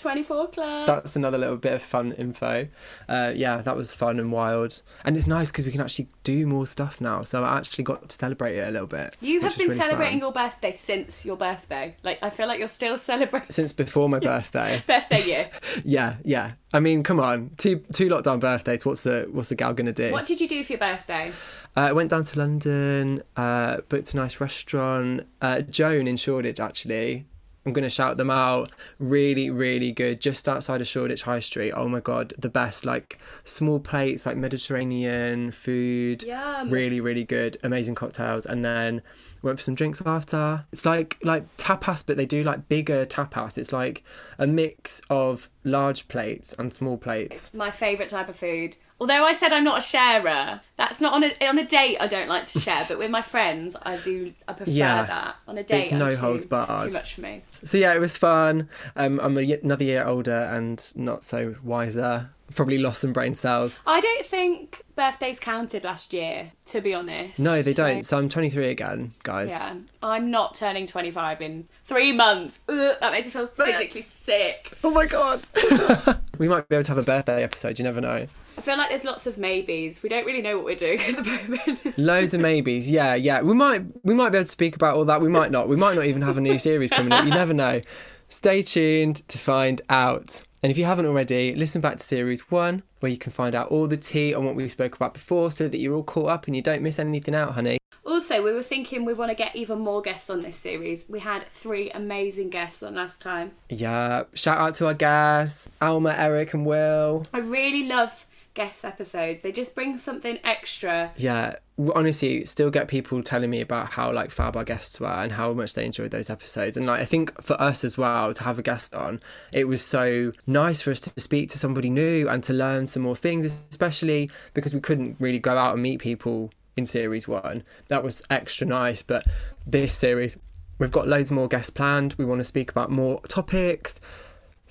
24 0.00 0.48
Club. 0.48 0.86
That's 0.86 1.16
another 1.16 1.38
little 1.38 1.56
bit 1.56 1.72
of 1.72 1.82
fun 1.82 2.12
info. 2.12 2.68
Uh, 3.08 3.32
yeah, 3.34 3.58
that 3.62 3.76
was 3.76 3.92
fun 3.92 4.18
and 4.18 4.32
wild. 4.32 4.82
And 5.04 5.16
it's 5.16 5.26
nice 5.26 5.50
because 5.50 5.64
we 5.64 5.72
can 5.72 5.80
actually 5.80 6.08
do 6.24 6.46
more 6.46 6.66
stuff 6.66 7.00
now. 7.00 7.22
So 7.22 7.44
I 7.44 7.56
actually 7.58 7.84
got 7.84 8.08
to 8.08 8.14
celebrate 8.14 8.56
it 8.56 8.68
a 8.68 8.70
little 8.70 8.86
bit. 8.86 9.16
you 9.20 9.40
have 9.40 9.56
been 9.56 9.68
really 9.68 9.78
celebrating 9.78 10.20
fun. 10.20 10.26
your 10.26 10.32
birthday 10.32 10.74
since 10.74 11.24
your 11.24 11.36
birthday. 11.36 11.96
Like, 12.02 12.18
I 12.22 12.30
feel 12.30 12.48
like 12.48 12.58
you're 12.58 12.68
still 12.68 12.98
celebrating 12.98 13.50
Since 13.50 13.72
before 13.72 14.08
my 14.08 14.18
birthday. 14.20 14.82
birthday 14.86 15.22
year. 15.24 15.50
yeah, 15.84 16.16
yeah. 16.24 16.52
I 16.72 16.80
mean, 16.80 17.02
come 17.02 17.20
on. 17.20 17.50
Two 17.56 17.76
two 17.92 18.08
lockdown 18.08 18.40
birthdays. 18.40 18.84
What's 18.84 19.04
the, 19.04 19.28
what's 19.30 19.50
a 19.50 19.54
gal 19.54 19.74
gonna 19.74 19.92
do? 19.92 20.10
What 20.12 20.26
did 20.26 20.40
you 20.40 20.48
do 20.48 20.64
for 20.64 20.72
your 20.72 20.80
birthday? 20.80 21.32
Uh, 21.76 21.80
I 21.80 21.92
went 21.92 22.10
down 22.10 22.22
to 22.24 22.38
London, 22.38 23.22
uh, 23.36 23.80
booked 23.88 24.12
a 24.14 24.16
nice 24.16 24.40
restaurant. 24.40 25.26
Uh, 25.40 25.60
Joan 25.62 26.06
in 26.06 26.16
Shoreditch, 26.16 26.60
actually. 26.60 27.26
I'm 27.66 27.72
going 27.72 27.84
to 27.84 27.88
shout 27.88 28.16
them 28.16 28.30
out. 28.30 28.70
Really, 28.98 29.50
really 29.50 29.90
good. 29.92 30.20
Just 30.20 30.48
outside 30.48 30.80
of 30.80 30.86
Shoreditch 30.86 31.22
High 31.22 31.40
Street. 31.40 31.72
Oh 31.72 31.88
my 31.88 32.00
God, 32.00 32.34
the 32.38 32.48
best. 32.50 32.84
Like 32.84 33.18
small 33.44 33.80
plates, 33.80 34.26
like 34.26 34.36
Mediterranean 34.36 35.50
food. 35.50 36.22
Yum. 36.24 36.68
Really, 36.68 37.00
really 37.00 37.24
good. 37.24 37.56
Amazing 37.62 37.94
cocktails. 37.94 38.44
And 38.44 38.64
then 38.64 39.02
went 39.42 39.58
for 39.58 39.62
some 39.62 39.74
drinks 39.74 40.02
after. 40.04 40.66
It's 40.72 40.84
like 40.84 41.18
like 41.22 41.56
tapas, 41.56 42.04
but 42.06 42.16
they 42.16 42.26
do 42.26 42.42
like 42.42 42.68
bigger 42.68 43.06
tapas. 43.06 43.56
It's 43.56 43.72
like 43.72 44.02
a 44.38 44.46
mix 44.46 45.00
of 45.08 45.48
large 45.64 46.08
plates 46.08 46.52
and 46.58 46.72
small 46.72 46.96
plates. 46.98 47.52
My 47.54 47.70
favourite 47.70 48.08
type 48.10 48.28
of 48.28 48.36
food. 48.36 48.76
Although 49.00 49.24
I 49.24 49.32
said 49.34 49.52
I'm 49.52 49.64
not 49.64 49.78
a 49.78 49.82
sharer, 49.82 50.60
that's 50.76 51.00
not 51.00 51.14
on 51.14 51.24
a 51.24 51.32
on 51.48 51.58
a 51.58 51.66
date. 51.66 51.96
I 52.00 52.06
don't 52.06 52.28
like 52.28 52.46
to 52.48 52.60
share, 52.60 52.84
but 52.88 52.96
with 52.98 53.10
my 53.10 53.22
friends, 53.34 53.76
I 53.82 53.96
do. 53.96 54.32
I 54.46 54.52
prefer 54.52 54.70
Yeah. 54.70 55.02
that 55.04 55.36
on 55.48 55.58
a 55.58 55.64
date. 55.64 55.78
It's 55.84 55.92
I'm 55.92 55.98
no 55.98 56.10
too, 56.10 56.16
holds 56.18 56.46
barred. 56.46 56.88
Too 56.88 56.94
much 56.94 57.14
for 57.14 57.22
me. 57.22 57.42
So 57.64 57.76
yeah, 57.76 57.92
it 57.94 57.98
was 58.00 58.16
fun. 58.16 58.68
Um, 58.94 59.18
I'm 59.20 59.36
a 59.36 59.42
y- 59.44 59.58
another 59.62 59.84
year 59.84 60.04
older 60.04 60.44
and 60.52 60.80
not 60.94 61.24
so 61.24 61.56
wiser. 61.64 62.30
Probably 62.54 62.78
lost 62.78 63.00
some 63.00 63.12
brain 63.12 63.34
cells. 63.34 63.80
I 63.86 64.00
don't 64.00 64.24
think 64.26 64.82
birthdays 64.96 65.40
counted 65.40 65.84
last 65.84 66.12
year. 66.12 66.52
To 66.66 66.80
be 66.80 66.94
honest. 66.94 67.38
No, 67.38 67.60
they 67.62 67.72
So, 67.74 67.84
don't. 67.84 68.02
So 68.04 68.16
I'm 68.18 68.28
23 68.28 68.68
again, 68.70 69.14
guys. 69.22 69.50
Yeah, 69.50 69.74
I'm 70.02 70.30
not 70.30 70.54
turning 70.54 70.86
25 70.86 71.42
in 71.42 71.64
three 71.84 72.12
months. 72.12 72.60
Ugh, 72.68 72.96
that 73.00 73.12
makes 73.12 73.26
me 73.26 73.32
feel 73.32 73.46
physically 73.48 74.02
sick. 74.02 74.72
Oh 74.84 74.90
my 74.90 75.06
god. 75.06 75.46
we 76.38 76.48
might 76.48 76.68
be 76.68 76.76
able 76.76 76.84
to 76.84 76.92
have 76.92 76.98
a 76.98 77.02
birthday 77.02 77.42
episode. 77.42 77.78
You 77.78 77.84
never 77.84 78.00
know. 78.00 78.26
I 78.56 78.60
feel 78.60 78.78
like 78.78 78.88
there's 78.90 79.04
lots 79.04 79.26
of 79.26 79.36
maybes. 79.36 80.02
We 80.02 80.08
don't 80.08 80.24
really 80.24 80.40
know 80.42 80.56
what 80.56 80.64
we're 80.64 80.76
doing 80.76 81.00
at 81.00 81.16
the 81.16 81.22
moment. 81.24 81.98
Loads 81.98 82.34
of 82.34 82.40
maybes. 82.40 82.88
Yeah, 82.88 83.14
yeah. 83.16 83.42
We 83.42 83.52
might 83.54 83.84
we 84.04 84.14
might 84.14 84.30
be 84.30 84.38
able 84.38 84.44
to 84.44 84.50
speak 84.50 84.76
about 84.76 84.96
all 84.96 85.04
that. 85.06 85.20
We 85.20 85.28
might 85.28 85.50
not. 85.50 85.68
We 85.68 85.76
might 85.76 85.96
not 85.96 86.06
even 86.06 86.22
have 86.22 86.38
a 86.38 86.40
new 86.40 86.58
series 86.58 86.90
coming 86.90 87.12
up. 87.12 87.24
You 87.24 87.30
never 87.30 87.52
know. 87.52 87.80
Stay 88.28 88.62
tuned 88.62 89.26
to 89.28 89.38
find 89.38 89.82
out. 89.88 90.42
And 90.64 90.70
if 90.70 90.78
you 90.78 90.86
haven't 90.86 91.04
already, 91.04 91.54
listen 91.54 91.82
back 91.82 91.98
to 91.98 92.02
series 92.02 92.50
one, 92.50 92.84
where 93.00 93.12
you 93.12 93.18
can 93.18 93.32
find 93.32 93.54
out 93.54 93.68
all 93.68 93.86
the 93.86 93.98
tea 93.98 94.32
on 94.32 94.46
what 94.46 94.54
we 94.54 94.66
spoke 94.70 94.96
about 94.96 95.12
before, 95.12 95.50
so 95.50 95.68
that 95.68 95.76
you're 95.76 95.94
all 95.94 96.02
caught 96.02 96.30
up 96.30 96.46
and 96.46 96.56
you 96.56 96.62
don't 96.62 96.80
miss 96.80 96.98
anything 96.98 97.34
out, 97.34 97.52
honey. 97.52 97.76
also, 98.06 98.42
we 98.42 98.50
were 98.50 98.62
thinking 98.62 99.04
we 99.04 99.12
want 99.12 99.30
to 99.30 99.34
get 99.34 99.54
even 99.54 99.80
more 99.80 100.00
guests 100.00 100.30
on 100.30 100.40
this 100.40 100.56
series. 100.56 101.04
We 101.06 101.20
had 101.20 101.46
three 101.50 101.90
amazing 101.90 102.48
guests 102.48 102.82
on 102.82 102.94
last 102.94 103.20
time. 103.20 103.52
Yeah. 103.68 104.22
Shout 104.32 104.56
out 104.56 104.74
to 104.76 104.86
our 104.86 104.94
guests, 104.94 105.68
Alma, 105.82 106.14
Eric, 106.16 106.54
and 106.54 106.64
Will. 106.64 107.26
I 107.34 107.40
really 107.40 107.86
love 107.86 108.24
guest 108.54 108.84
episodes. 108.84 109.40
They 109.40 109.52
just 109.52 109.74
bring 109.74 109.98
something 109.98 110.38
extra. 110.44 111.12
Yeah, 111.16 111.56
honestly, 111.94 112.44
still 112.44 112.70
get 112.70 112.88
people 112.88 113.22
telling 113.22 113.50
me 113.50 113.60
about 113.60 113.90
how 113.90 114.12
like 114.12 114.30
fab 114.30 114.56
our 114.56 114.64
guests 114.64 114.98
were 115.00 115.06
and 115.06 115.32
how 115.32 115.52
much 115.52 115.74
they 115.74 115.84
enjoyed 115.84 116.12
those 116.12 116.30
episodes. 116.30 116.76
And 116.76 116.86
like, 116.86 117.00
I 117.00 117.04
think 117.04 117.40
for 117.42 117.60
us 117.60 117.84
as 117.84 117.98
well 117.98 118.32
to 118.32 118.44
have 118.44 118.58
a 118.58 118.62
guest 118.62 118.94
on, 118.94 119.20
it 119.52 119.64
was 119.64 119.84
so 119.84 120.32
nice 120.46 120.80
for 120.80 120.92
us 120.92 121.00
to 121.00 121.20
speak 121.20 121.50
to 121.50 121.58
somebody 121.58 121.90
new 121.90 122.28
and 122.28 122.42
to 122.44 122.52
learn 122.52 122.86
some 122.86 123.02
more 123.02 123.16
things, 123.16 123.44
especially 123.44 124.30
because 124.54 124.72
we 124.72 124.80
couldn't 124.80 125.16
really 125.18 125.40
go 125.40 125.56
out 125.56 125.74
and 125.74 125.82
meet 125.82 126.00
people 126.00 126.50
in 126.76 126.86
series 126.86 127.28
one. 127.28 127.64
That 127.88 128.02
was 128.02 128.22
extra 128.30 128.66
nice. 128.66 129.02
But 129.02 129.26
this 129.66 129.94
series, 129.94 130.38
we've 130.78 130.92
got 130.92 131.08
loads 131.08 131.30
more 131.30 131.48
guests 131.48 131.70
planned. 131.70 132.14
We 132.14 132.24
want 132.24 132.40
to 132.40 132.44
speak 132.44 132.70
about 132.70 132.90
more 132.90 133.20
topics 133.22 134.00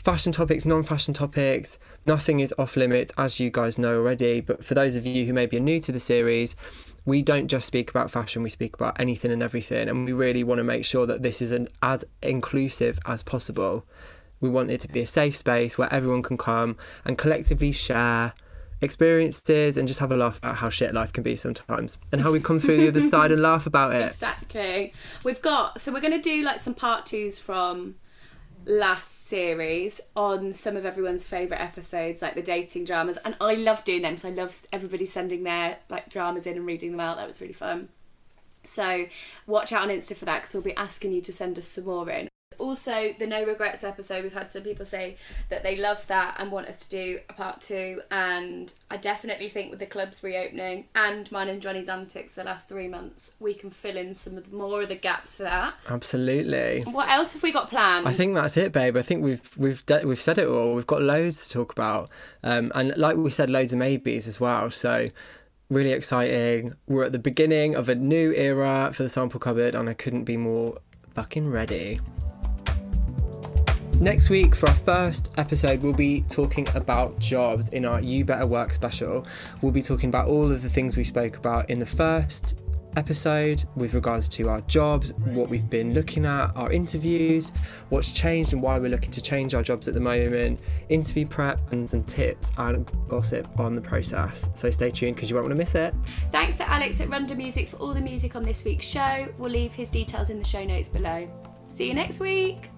fashion 0.03 0.33
topics, 0.33 0.65
non 0.65 0.83
fashion 0.83 1.13
topics. 1.13 1.79
Nothing 2.05 2.39
is 2.39 2.53
off 2.57 2.75
limits, 2.75 3.13
as 3.17 3.39
you 3.39 3.50
guys 3.50 3.77
know 3.77 3.95
already. 3.95 4.41
But 4.41 4.65
for 4.65 4.74
those 4.74 4.95
of 4.95 5.05
you 5.05 5.25
who 5.25 5.33
maybe 5.33 5.57
are 5.57 5.62
new 5.62 5.79
to 5.81 5.91
the 5.91 6.00
series, 6.00 6.55
we 7.05 7.22
don't 7.22 7.48
just 7.48 7.67
speak 7.67 7.89
about 7.89 8.12
fashion, 8.12 8.43
we 8.43 8.50
speak 8.50 8.75
about 8.75 9.00
anything 9.00 9.31
and 9.31 9.43
everything. 9.43 9.89
And 9.89 10.05
we 10.05 10.13
really 10.13 10.43
want 10.43 10.60
to 10.60 10.63
make 10.63 10.86
sure 10.86 11.05
that 11.05 11.22
this 11.22 11.41
is 11.41 11.51
an, 11.51 11.69
as 11.81 12.05
inclusive 12.22 13.00
as 13.05 13.24
possible. 13.24 13.86
We 14.39 14.50
want 14.50 14.72
it 14.72 14.81
to 14.81 14.89
be 14.89 15.00
a 15.00 15.07
safe 15.07 15.38
space 15.38 15.77
where 15.77 15.93
everyone 15.93 16.22
can 16.22 16.38
come 16.38 16.77
and 17.05 17.17
collectively 17.17 17.72
share 17.72 18.33
experiences 18.81 19.77
and 19.77 19.88
just 19.88 20.01
have 20.01 20.12
a 20.12 20.17
laugh 20.17 20.38
about 20.39 20.57
how 20.57 20.69
shit 20.69 20.93
life 20.93 21.13
can 21.13 21.24
be 21.24 21.38
sometimes 21.38 21.98
and 22.12 22.19
how 22.19 22.31
we 22.31 22.39
come 22.39 22.60
through 22.60 22.77
the 22.77 22.89
other 22.89 23.01
side 23.01 23.31
and 23.31 23.41
laugh 23.41 23.65
about 23.65 23.95
it. 23.95 24.12
Exactly. 24.12 24.93
We've 25.24 25.41
got 25.41 25.79
so 25.79 25.93
we're 25.93 26.01
going 26.01 26.13
to 26.13 26.22
do 26.22 26.43
like 26.43 26.60
some 26.60 26.74
part 26.74 27.05
twos 27.05 27.39
from 27.39 27.95
last 28.65 29.25
series 29.27 30.00
on 30.15 30.53
some 30.53 30.77
of 30.77 30.86
everyone's 30.86 31.25
favorite 31.25 31.62
episodes 31.62 32.22
like 32.22 32.36
the 32.36 32.41
dating 32.41 32.86
dramas 32.86 33.17
and 33.25 33.36
I 33.41 33.55
love 33.55 33.84
doing 33.84 34.01
them 34.01 34.17
so 34.17 34.29
I 34.29 34.32
love 34.32 34.65
everybody 34.72 35.05
sending 35.05 35.43
their 35.43 35.77
like 35.89 36.10
dramas 36.10 36.48
in 36.48 36.58
and 36.58 36.65
reading 36.65 36.91
them 36.91 37.00
out 37.00 37.17
that 37.17 37.27
was 37.27 37.41
really 37.41 37.53
fun. 37.53 37.89
So 38.63 39.08
watch 39.46 39.74
out 39.74 39.84
on 39.84 39.89
Insta 39.89 40.15
for 40.15 40.25
that 40.25 40.41
because 40.41 40.53
we'll 40.53 40.63
be 40.63 40.75
asking 40.75 41.12
you 41.12 41.22
to 41.22 41.34
send 41.34 41.58
us 41.58 41.67
some 41.67 41.86
more 41.86 42.10
in 42.10 42.29
also 42.53 43.13
the 43.19 43.27
no 43.27 43.43
regrets 43.43 43.83
episode 43.83 44.24
we've 44.24 44.33
had 44.33 44.51
some 44.51 44.63
people 44.63 44.86
say 44.86 45.17
that 45.50 45.63
they 45.63 45.75
love 45.75 46.05
that 46.07 46.36
and 46.39 46.51
want 46.51 46.67
us 46.67 46.86
to 46.86 46.89
do 46.89 47.19
a 47.29 47.33
part 47.33 47.62
two 47.62 48.01
and 48.12 48.74
i 48.89 48.98
definitely 48.98 49.50
think 49.50 49.69
with 49.69 49.79
the 49.79 49.86
clubs 49.86 50.24
reopening 50.24 50.86
and 50.95 51.31
mine 51.31 51.50
and 51.50 51.62
johnny's 51.62 51.89
antics 51.89 52.36
the 52.36 52.43
last 52.43 52.67
three 52.67 52.88
months 52.88 53.33
we 53.39 53.53
can 53.53 53.69
fill 53.69 53.98
in 53.98 54.13
some 54.13 54.38
of 54.38 54.50
the, 54.50 54.55
more 54.55 54.81
of 54.81 54.89
the 54.89 54.95
gaps 54.95 55.38
for 55.38 55.43
that 55.43 55.74
Absolutely. 55.89 56.81
what 56.83 57.10
else 57.10 57.33
have 57.33 57.43
we 57.43 57.51
got 57.51 57.69
planned 57.69 58.07
I 58.07 58.13
think 58.13 58.36
that's 58.36 58.57
it, 58.57 58.72
babe. 58.72 58.95
I 58.95 59.01
think 59.01 59.24
we've 59.24 59.57
we've 59.57 59.86
de- 59.86 60.05
we've 60.05 60.22
said 60.22 60.38
it 60.38 60.48
all. 60.48 60.75
We've 60.75 60.88
got 60.88 61.01
loads 61.01 61.48
to 61.48 61.53
talk 61.53 61.72
about, 61.72 62.10
um, 62.43 62.72
and 62.75 62.93
like 62.95 63.17
we 63.17 63.29
said, 63.31 63.50
loads 63.50 63.74
of 63.74 63.79
maybes 63.79 64.27
as 64.27 64.39
well. 64.39 64.69
So 64.69 65.07
really 65.69 65.91
exciting. 65.91 66.75
We're 66.88 67.03
at 67.05 67.12
the 67.12 67.19
beginning 67.19 67.75
of 67.75 67.89
a 67.89 67.95
new 67.95 68.33
era 68.33 68.91
for 68.93 69.03
the 69.03 69.10
sample 69.10 69.39
cupboard, 69.39 69.75
and 69.75 69.89
I 69.89 69.93
couldn't 69.93 70.24
be 70.24 70.38
more 70.38 70.77
fucking 71.15 71.50
ready. 71.50 72.00
Next 74.00 74.29
week, 74.29 74.53
for 74.53 74.67
our 74.67 74.75
first 74.75 75.33
episode, 75.38 75.81
we'll 75.81 75.93
be 75.93 76.23
talking 76.23 76.67
about 76.75 77.19
jobs 77.19 77.69
in 77.69 77.85
our 77.85 78.01
You 78.01 78.25
Better 78.25 78.45
Work 78.45 78.73
special. 78.73 79.25
We'll 79.62 79.71
be 79.71 79.81
talking 79.81 80.09
about 80.09 80.27
all 80.27 80.51
of 80.51 80.62
the 80.62 80.69
things 80.69 80.97
we 80.97 81.05
spoke 81.05 81.38
about 81.38 81.69
in 81.69 81.79
the 81.79 81.85
first 81.85 82.57
episode 82.97 83.63
with 83.75 83.93
regards 83.93 84.27
to 84.27 84.50
our 84.50 84.59
jobs, 84.62 85.13
what 85.13 85.47
we've 85.47 85.69
been 85.69 85.93
looking 85.93 86.25
at, 86.25 86.47
our 86.57 86.69
interviews, 86.71 87.53
what's 87.89 88.12
changed 88.12 88.51
and 88.51 88.62
why 88.62 88.77
we're 88.77 88.89
looking 88.89 89.09
to 89.12 89.21
change 89.21 89.55
our 89.55 89.63
jobs 89.63 89.88
at 89.88 89.93
the 89.93 90.00
moment, 90.01 90.59
interview 90.89 91.25
prep, 91.25 91.71
and 91.71 91.89
some 91.89 92.03
tips 92.03 92.51
and 92.57 92.91
gossip 93.07 93.47
on 93.57 93.73
the 93.73 93.81
process. 93.81 94.50
So 94.53 94.69
stay 94.69 94.91
tuned 94.91 95.15
because 95.15 95.29
you 95.29 95.35
won't 95.38 95.47
want 95.47 95.57
to 95.57 95.63
miss 95.63 95.75
it. 95.75 95.95
thanks 96.31 96.57
to 96.57 96.69
alex 96.69 97.00
at 97.01 97.07
runda 97.09 97.35
music 97.38 97.67
for 97.69 97.77
all 97.77 97.93
the 97.93 98.01
music 98.01 98.35
on 98.35 98.43
this 98.43 98.63
week's 98.65 98.85
show 98.85 99.27
we'll 99.38 99.50
leave 99.51 99.73
his 99.73 99.89
details 99.89 100.29
in 100.29 100.38
the 100.38 100.45
show 100.45 100.63
notes 100.63 100.89
below 100.89 101.27
see 101.69 101.88
you 101.88 101.93
next 101.95 102.19
week 102.19 102.69